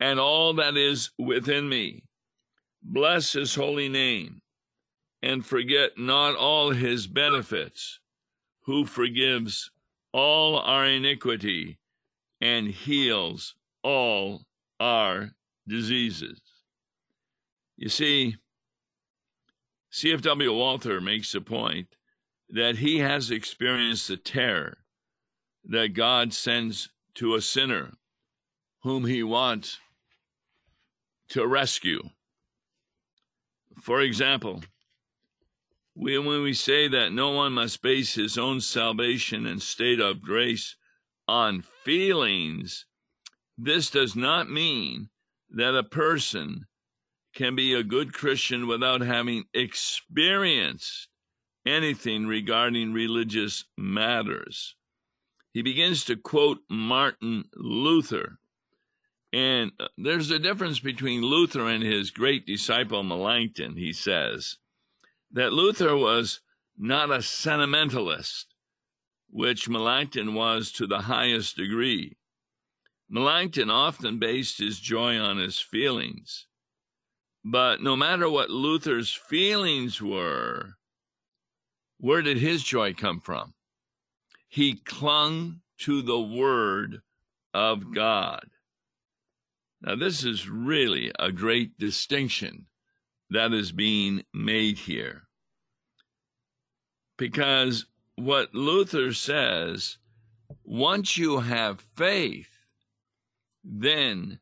and 0.00 0.20
all 0.20 0.54
that 0.54 0.76
is 0.76 1.10
within 1.18 1.68
me. 1.68 2.04
Bless 2.82 3.32
his 3.32 3.54
holy 3.54 3.88
name, 3.88 4.40
and 5.22 5.44
forget 5.44 5.98
not 5.98 6.36
all 6.36 6.70
his 6.70 7.06
benefits, 7.06 8.00
who 8.62 8.84
forgives 8.84 9.70
all 10.12 10.58
our 10.58 10.86
iniquity 10.86 11.78
and 12.40 12.68
heals 12.68 13.54
all 13.82 14.42
our 14.78 15.32
diseases. 15.66 16.40
You 17.76 17.88
see, 17.88 18.36
C.F.W. 19.90 20.52
Walther 20.52 21.00
makes 21.00 21.32
the 21.32 21.40
point 21.40 21.88
that 22.48 22.78
he 22.78 22.98
has 22.98 23.30
experienced 23.30 24.08
the 24.08 24.16
terror 24.16 24.78
that 25.64 25.94
God 25.94 26.32
sends 26.32 26.90
to 27.14 27.34
a 27.34 27.40
sinner 27.40 27.92
whom 28.82 29.06
he 29.06 29.22
wants 29.22 29.78
to 31.30 31.46
rescue. 31.46 32.02
For 33.80 34.00
example, 34.00 34.62
we, 35.94 36.18
when 36.18 36.42
we 36.42 36.54
say 36.54 36.88
that 36.88 37.12
no 37.12 37.30
one 37.30 37.52
must 37.52 37.82
base 37.82 38.14
his 38.14 38.38
own 38.38 38.60
salvation 38.60 39.46
and 39.46 39.60
state 39.60 40.00
of 40.00 40.22
grace 40.22 40.76
on 41.26 41.62
feelings, 41.84 42.86
this 43.56 43.90
does 43.90 44.14
not 44.14 44.48
mean 44.48 45.10
that 45.50 45.74
a 45.74 45.82
person 45.82 46.66
can 47.34 47.54
be 47.54 47.74
a 47.74 47.82
good 47.82 48.12
Christian 48.12 48.66
without 48.66 49.00
having 49.00 49.44
experienced 49.52 51.08
anything 51.66 52.26
regarding 52.26 52.92
religious 52.92 53.64
matters. 53.76 54.74
He 55.52 55.62
begins 55.62 56.04
to 56.06 56.16
quote 56.16 56.58
Martin 56.68 57.44
Luther. 57.54 58.37
And 59.32 59.72
uh, 59.78 59.88
there's 59.98 60.30
a 60.30 60.38
difference 60.38 60.80
between 60.80 61.22
Luther 61.22 61.66
and 61.66 61.82
his 61.82 62.10
great 62.10 62.46
disciple 62.46 63.02
Melanchthon, 63.02 63.76
he 63.76 63.92
says, 63.92 64.56
that 65.32 65.52
Luther 65.52 65.96
was 65.96 66.40
not 66.76 67.10
a 67.10 67.20
sentimentalist, 67.22 68.46
which 69.28 69.68
Melanchthon 69.68 70.34
was 70.34 70.72
to 70.72 70.86
the 70.86 71.02
highest 71.02 71.56
degree. 71.56 72.16
Melanchthon 73.10 73.70
often 73.70 74.18
based 74.18 74.58
his 74.58 74.78
joy 74.78 75.18
on 75.18 75.38
his 75.38 75.58
feelings. 75.58 76.46
But 77.44 77.82
no 77.82 77.96
matter 77.96 78.28
what 78.28 78.50
Luther's 78.50 79.12
feelings 79.12 80.02
were, 80.02 80.74
where 81.98 82.22
did 82.22 82.38
his 82.38 82.62
joy 82.62 82.94
come 82.94 83.20
from? 83.20 83.54
He 84.48 84.74
clung 84.74 85.60
to 85.80 86.02
the 86.02 86.20
Word 86.20 87.02
of 87.52 87.94
God. 87.94 88.46
Now, 89.80 89.94
this 89.94 90.24
is 90.24 90.48
really 90.48 91.12
a 91.18 91.30
great 91.30 91.78
distinction 91.78 92.66
that 93.30 93.52
is 93.52 93.72
being 93.72 94.24
made 94.34 94.78
here. 94.78 95.22
Because 97.16 97.86
what 98.16 98.54
Luther 98.54 99.12
says, 99.12 99.98
once 100.64 101.16
you 101.16 101.40
have 101.40 101.80
faith, 101.96 102.50
then 103.62 104.40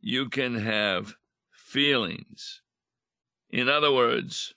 you 0.00 0.28
can 0.28 0.56
have 0.56 1.14
feelings. 1.50 2.62
In 3.50 3.68
other 3.68 3.92
words, 3.92 4.54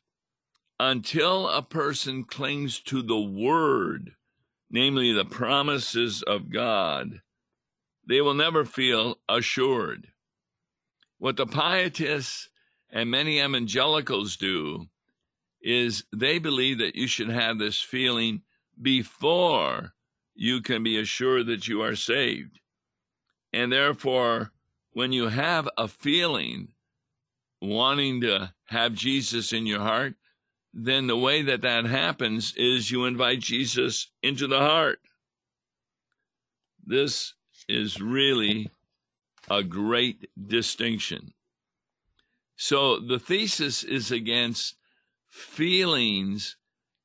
until 0.79 1.47
a 1.49 1.61
person 1.61 2.23
clings 2.23 2.79
to 2.81 3.01
the 3.01 3.19
word, 3.19 4.15
namely 4.69 5.11
the 5.11 5.25
promises 5.25 6.23
of 6.23 6.49
God, 6.49 7.21
they 8.07 8.21
will 8.21 8.33
never 8.33 8.65
feel 8.65 9.17
assured. 9.29 10.07
What 11.25 11.37
the 11.37 11.47
pietists 11.47 12.49
and 12.91 13.09
many 13.09 13.39
evangelicals 13.39 14.37
do 14.37 14.89
is 15.59 16.03
they 16.15 16.37
believe 16.37 16.77
that 16.77 16.93
you 16.93 17.07
should 17.07 17.29
have 17.29 17.57
this 17.57 17.81
feeling 17.81 18.43
before 18.79 19.95
you 20.35 20.61
can 20.61 20.83
be 20.83 20.99
assured 20.99 21.47
that 21.47 21.67
you 21.67 21.81
are 21.81 21.95
saved. 21.95 22.59
And 23.51 23.71
therefore, 23.71 24.51
when 24.91 25.13
you 25.13 25.29
have 25.29 25.67
a 25.79 25.87
feeling 25.87 26.73
wanting 27.59 28.21
to 28.21 28.53
have 28.65 28.93
Jesus 28.93 29.51
in 29.51 29.65
your 29.65 29.81
heart, 29.81 30.13
then 30.75 31.07
the 31.07 31.17
way 31.17 31.41
that 31.41 31.63
that 31.63 31.85
happens 31.85 32.53
is 32.55 32.91
you 32.91 33.05
invite 33.05 33.39
Jesus 33.39 34.11
into 34.21 34.45
the 34.45 34.59
heart. 34.59 34.99
This 36.85 37.33
is 37.67 37.99
really 37.99 38.69
a 39.49 39.63
great 39.63 40.29
distinction. 40.47 41.33
So 42.55 42.99
the 42.99 43.19
thesis 43.19 43.83
is 43.83 44.11
against 44.11 44.75
feelings 45.29 46.57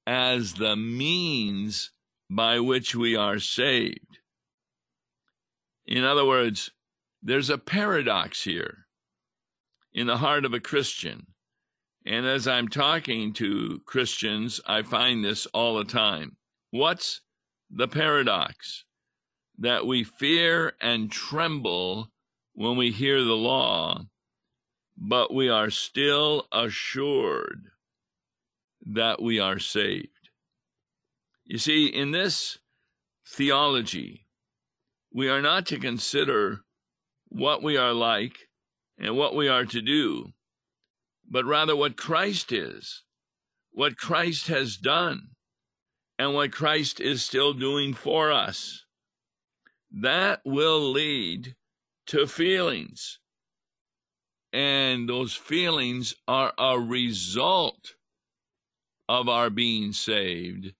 as 0.06 0.54
the 0.54 0.76
means 0.76 1.90
by 2.30 2.60
which 2.60 2.94
we 2.94 3.16
are 3.16 3.38
saved. 3.38 4.18
In 5.86 6.04
other 6.04 6.24
words, 6.24 6.70
there's 7.22 7.50
a 7.50 7.58
paradox 7.58 8.44
here 8.44 8.86
in 9.92 10.06
the 10.06 10.18
heart 10.18 10.44
of 10.44 10.54
a 10.54 10.60
Christian. 10.60 11.26
And 12.06 12.24
as 12.24 12.48
I'm 12.48 12.68
talking 12.68 13.32
to 13.34 13.80
Christians, 13.84 14.60
I 14.66 14.82
find 14.82 15.24
this 15.24 15.46
all 15.46 15.76
the 15.76 15.84
time. 15.84 16.36
What's 16.70 17.20
the 17.68 17.88
paradox? 17.88 18.84
That 19.58 19.86
we 19.86 20.04
fear 20.04 20.72
and 20.80 21.10
tremble 21.10 22.10
when 22.60 22.76
we 22.76 22.90
hear 22.90 23.24
the 23.24 23.32
law, 23.32 24.04
but 24.94 25.32
we 25.32 25.48
are 25.48 25.70
still 25.70 26.46
assured 26.52 27.70
that 28.84 29.22
we 29.22 29.40
are 29.40 29.58
saved. 29.58 30.28
You 31.46 31.56
see, 31.56 31.86
in 31.86 32.10
this 32.10 32.58
theology, 33.26 34.26
we 35.10 35.26
are 35.30 35.40
not 35.40 35.64
to 35.68 35.78
consider 35.78 36.60
what 37.30 37.62
we 37.62 37.78
are 37.78 37.94
like 37.94 38.36
and 38.98 39.16
what 39.16 39.34
we 39.34 39.48
are 39.48 39.64
to 39.64 39.80
do, 39.80 40.34
but 41.26 41.46
rather 41.46 41.74
what 41.74 41.96
Christ 41.96 42.52
is, 42.52 43.04
what 43.70 43.96
Christ 43.96 44.48
has 44.48 44.76
done, 44.76 45.28
and 46.18 46.34
what 46.34 46.52
Christ 46.52 47.00
is 47.00 47.24
still 47.24 47.54
doing 47.54 47.94
for 47.94 48.30
us. 48.30 48.84
That 49.90 50.42
will 50.44 50.92
lead 50.92 51.56
to 52.10 52.26
feelings. 52.26 53.20
And 54.52 55.08
those 55.08 55.32
feelings 55.32 56.16
are 56.26 56.52
a 56.58 56.76
result 56.76 57.94
of 59.08 59.28
our 59.28 59.48
being 59.48 59.92
saved. 59.92 60.74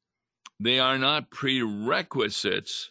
They 0.58 0.80
are 0.80 0.98
not 0.98 1.30
prerequisites 1.30 2.90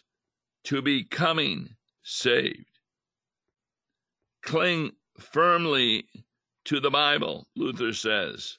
to 0.64 0.80
becoming 0.80 1.76
saved. 2.02 2.78
Cling 4.42 4.92
firmly 5.18 6.06
to 6.64 6.80
the 6.80 6.90
Bible, 6.90 7.46
Luther 7.54 7.92
says, 7.92 8.56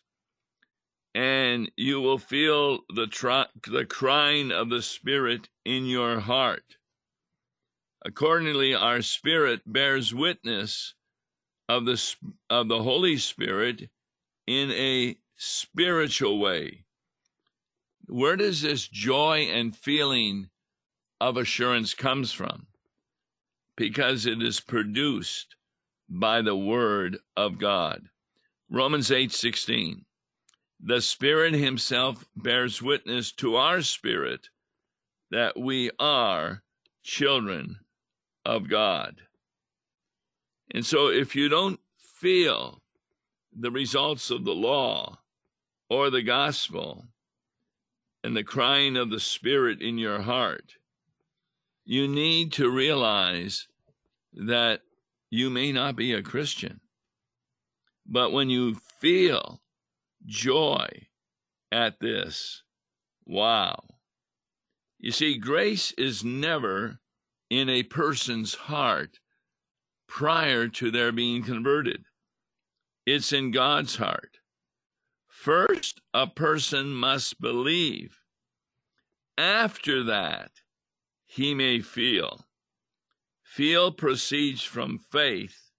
and 1.15 1.71
you 1.75 2.01
will 2.01 2.19
feel 2.19 2.81
the, 2.89 3.07
the 3.65 3.85
crying 3.85 4.51
of 4.51 4.69
the 4.69 4.83
Spirit 4.83 5.49
in 5.65 5.87
your 5.87 6.19
heart. 6.19 6.77
Accordingly, 8.03 8.73
our 8.73 9.01
spirit 9.03 9.61
bears 9.65 10.13
witness 10.13 10.95
of 11.69 11.85
the, 11.85 12.15
of 12.49 12.67
the 12.67 12.81
Holy 12.81 13.17
Spirit 13.17 13.89
in 14.47 14.71
a 14.71 15.17
spiritual 15.35 16.39
way. 16.39 16.85
Where 18.07 18.35
does 18.35 18.61
this 18.61 18.87
joy 18.87 19.47
and 19.51 19.75
feeling 19.75 20.49
of 21.19 21.37
assurance 21.37 21.93
comes 21.93 22.31
from? 22.31 22.67
Because 23.77 24.25
it 24.25 24.41
is 24.41 24.59
produced 24.59 25.55
by 26.09 26.41
the 26.41 26.55
word 26.55 27.19
of 27.37 27.59
God. 27.59 28.09
Romans 28.69 29.11
8:16 29.11 30.05
The 30.79 31.01
Spirit 31.01 31.53
himself 31.53 32.25
bears 32.35 32.81
witness 32.81 33.31
to 33.33 33.55
our 33.55 33.81
spirit 33.81 34.49
that 35.29 35.57
we 35.57 35.91
are 35.99 36.63
children 37.03 37.79
of 38.45 38.69
God. 38.69 39.21
And 40.73 40.85
so 40.85 41.07
if 41.09 41.35
you 41.35 41.49
don't 41.49 41.79
feel 41.97 42.81
the 43.53 43.71
results 43.71 44.31
of 44.31 44.45
the 44.45 44.55
law 44.55 45.19
or 45.89 46.09
the 46.09 46.21
gospel 46.21 47.05
and 48.23 48.35
the 48.35 48.43
crying 48.43 48.95
of 48.95 49.09
the 49.09 49.19
Spirit 49.19 49.81
in 49.81 49.97
your 49.97 50.21
heart, 50.21 50.75
you 51.83 52.07
need 52.07 52.53
to 52.53 52.69
realize 52.69 53.67
that 54.33 54.81
you 55.29 55.49
may 55.49 55.71
not 55.71 55.95
be 55.95 56.13
a 56.13 56.21
Christian, 56.21 56.79
but 58.05 58.31
when 58.31 58.49
you 58.49 58.75
feel 58.99 59.61
joy 60.25 60.87
at 61.71 61.99
this, 61.99 62.63
wow. 63.25 63.83
You 64.99 65.11
see, 65.11 65.37
grace 65.37 65.91
is 65.93 66.23
never 66.23 66.99
in 67.51 67.67
a 67.67 67.83
person's 67.83 68.55
heart 68.55 69.19
prior 70.07 70.69
to 70.69 70.89
their 70.89 71.11
being 71.11 71.43
converted, 71.43 72.05
it's 73.05 73.33
in 73.33 73.51
God's 73.51 73.97
heart. 73.97 74.37
First, 75.27 75.99
a 76.13 76.27
person 76.27 76.93
must 76.93 77.41
believe. 77.41 78.21
After 79.37 80.01
that, 80.03 80.51
he 81.25 81.53
may 81.53 81.81
feel. 81.81 82.45
Feel 83.43 83.91
proceeds 83.91 84.63
from 84.63 84.97
faith, 84.97 85.71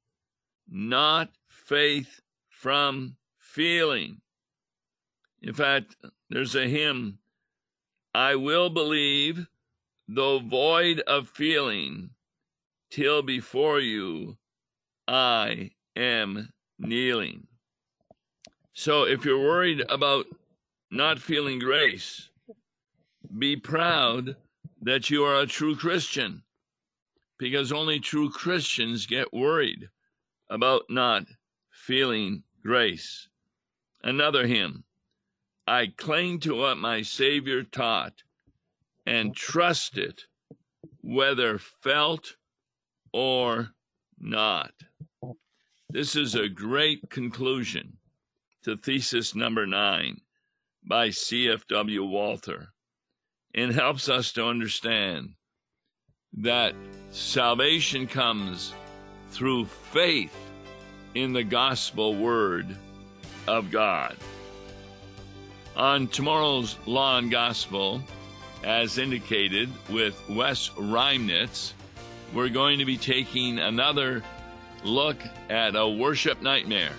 not 0.69 1.31
faith 1.49 2.21
from 2.51 3.17
feeling. 3.39 4.21
In 5.41 5.55
fact, 5.55 5.97
there's 6.29 6.55
a 6.55 6.69
hymn 6.69 7.19
I 8.15 8.35
will 8.35 8.69
believe, 8.69 9.47
though 10.15 10.41
void 10.41 11.01
of 11.01 11.29
feeling, 11.29 12.11
till 12.91 13.23
before 13.23 13.81
you 13.81 14.37
I 15.09 15.71
am 15.97 16.53
kneeling. 16.79 17.47
So 18.75 19.05
if 19.05 19.25
you're 19.25 19.39
worried 19.39 19.83
about 19.89 20.27
not 20.91 21.19
feeling 21.19 21.59
grace, 21.59 22.29
be 23.39 23.57
proud 23.57 24.37
that 24.83 25.09
you 25.09 25.25
are 25.25 25.41
a 25.41 25.47
true 25.47 25.77
Christian 25.77 26.43
because 27.39 27.73
only 27.73 27.99
true 27.99 28.31
Christians 28.31 29.07
get 29.07 29.33
worried 29.33 29.89
about 30.51 30.83
not 30.89 31.25
feeling 31.71 32.43
grace. 32.63 33.29
Another 34.03 34.47
hymn 34.47 34.85
I 35.67 35.87
cling 35.97 36.41
to 36.41 36.57
what 36.57 36.77
my 36.77 37.03
Savior 37.03 37.63
taught 37.63 38.23
and 39.07 39.35
trust 39.35 39.99
it, 39.99 40.25
whether 41.01 41.59
felt 41.59 42.37
or 43.13 43.71
not. 44.19 44.73
This 45.91 46.17
is 46.17 46.35
a 46.35 46.49
great 46.49 47.11
conclusion 47.11 47.99
to 48.65 48.77
thesis 48.77 49.35
number 49.35 49.67
nine 49.67 50.21
by 50.85 51.11
C.F.W. 51.11 52.05
Walther 52.05 52.69
and 53.55 53.73
helps 53.73 54.09
us 54.09 54.33
to 54.33 54.47
understand 54.47 55.35
that 56.33 56.75
salvation 57.11 58.07
comes 58.07 58.73
through 59.31 59.67
faith 59.67 60.35
in 61.15 61.33
the 61.33 61.45
gospel 61.45 62.15
word 62.15 62.75
of 63.47 63.71
God. 63.71 64.17
On 65.77 66.07
tomorrow's 66.09 66.79
Law 66.87 67.19
and 67.19 67.31
Gospel, 67.31 68.03
as 68.65 68.99
indicated 68.99 69.71
with 69.89 70.21
Wes 70.29 70.71
Reimnitz, 70.71 71.73
we're 72.33 72.49
going 72.49 72.79
to 72.79 72.85
be 72.85 72.97
taking 72.97 73.59
another 73.59 74.23
look 74.85 75.17
at 75.51 75.77
a 75.77 75.89
worship 75.89 76.41
nightmare, 76.43 76.93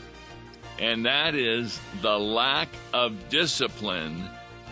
and 0.80 1.06
that 1.06 1.36
is 1.36 1.80
the 2.02 2.17
lack 2.17 2.69
of 2.93 3.30
discipline 3.30 4.23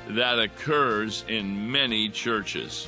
that 0.10 0.40
occurs 0.40 1.24
in 1.28 1.72
many 1.72 2.10
churches. 2.10 2.88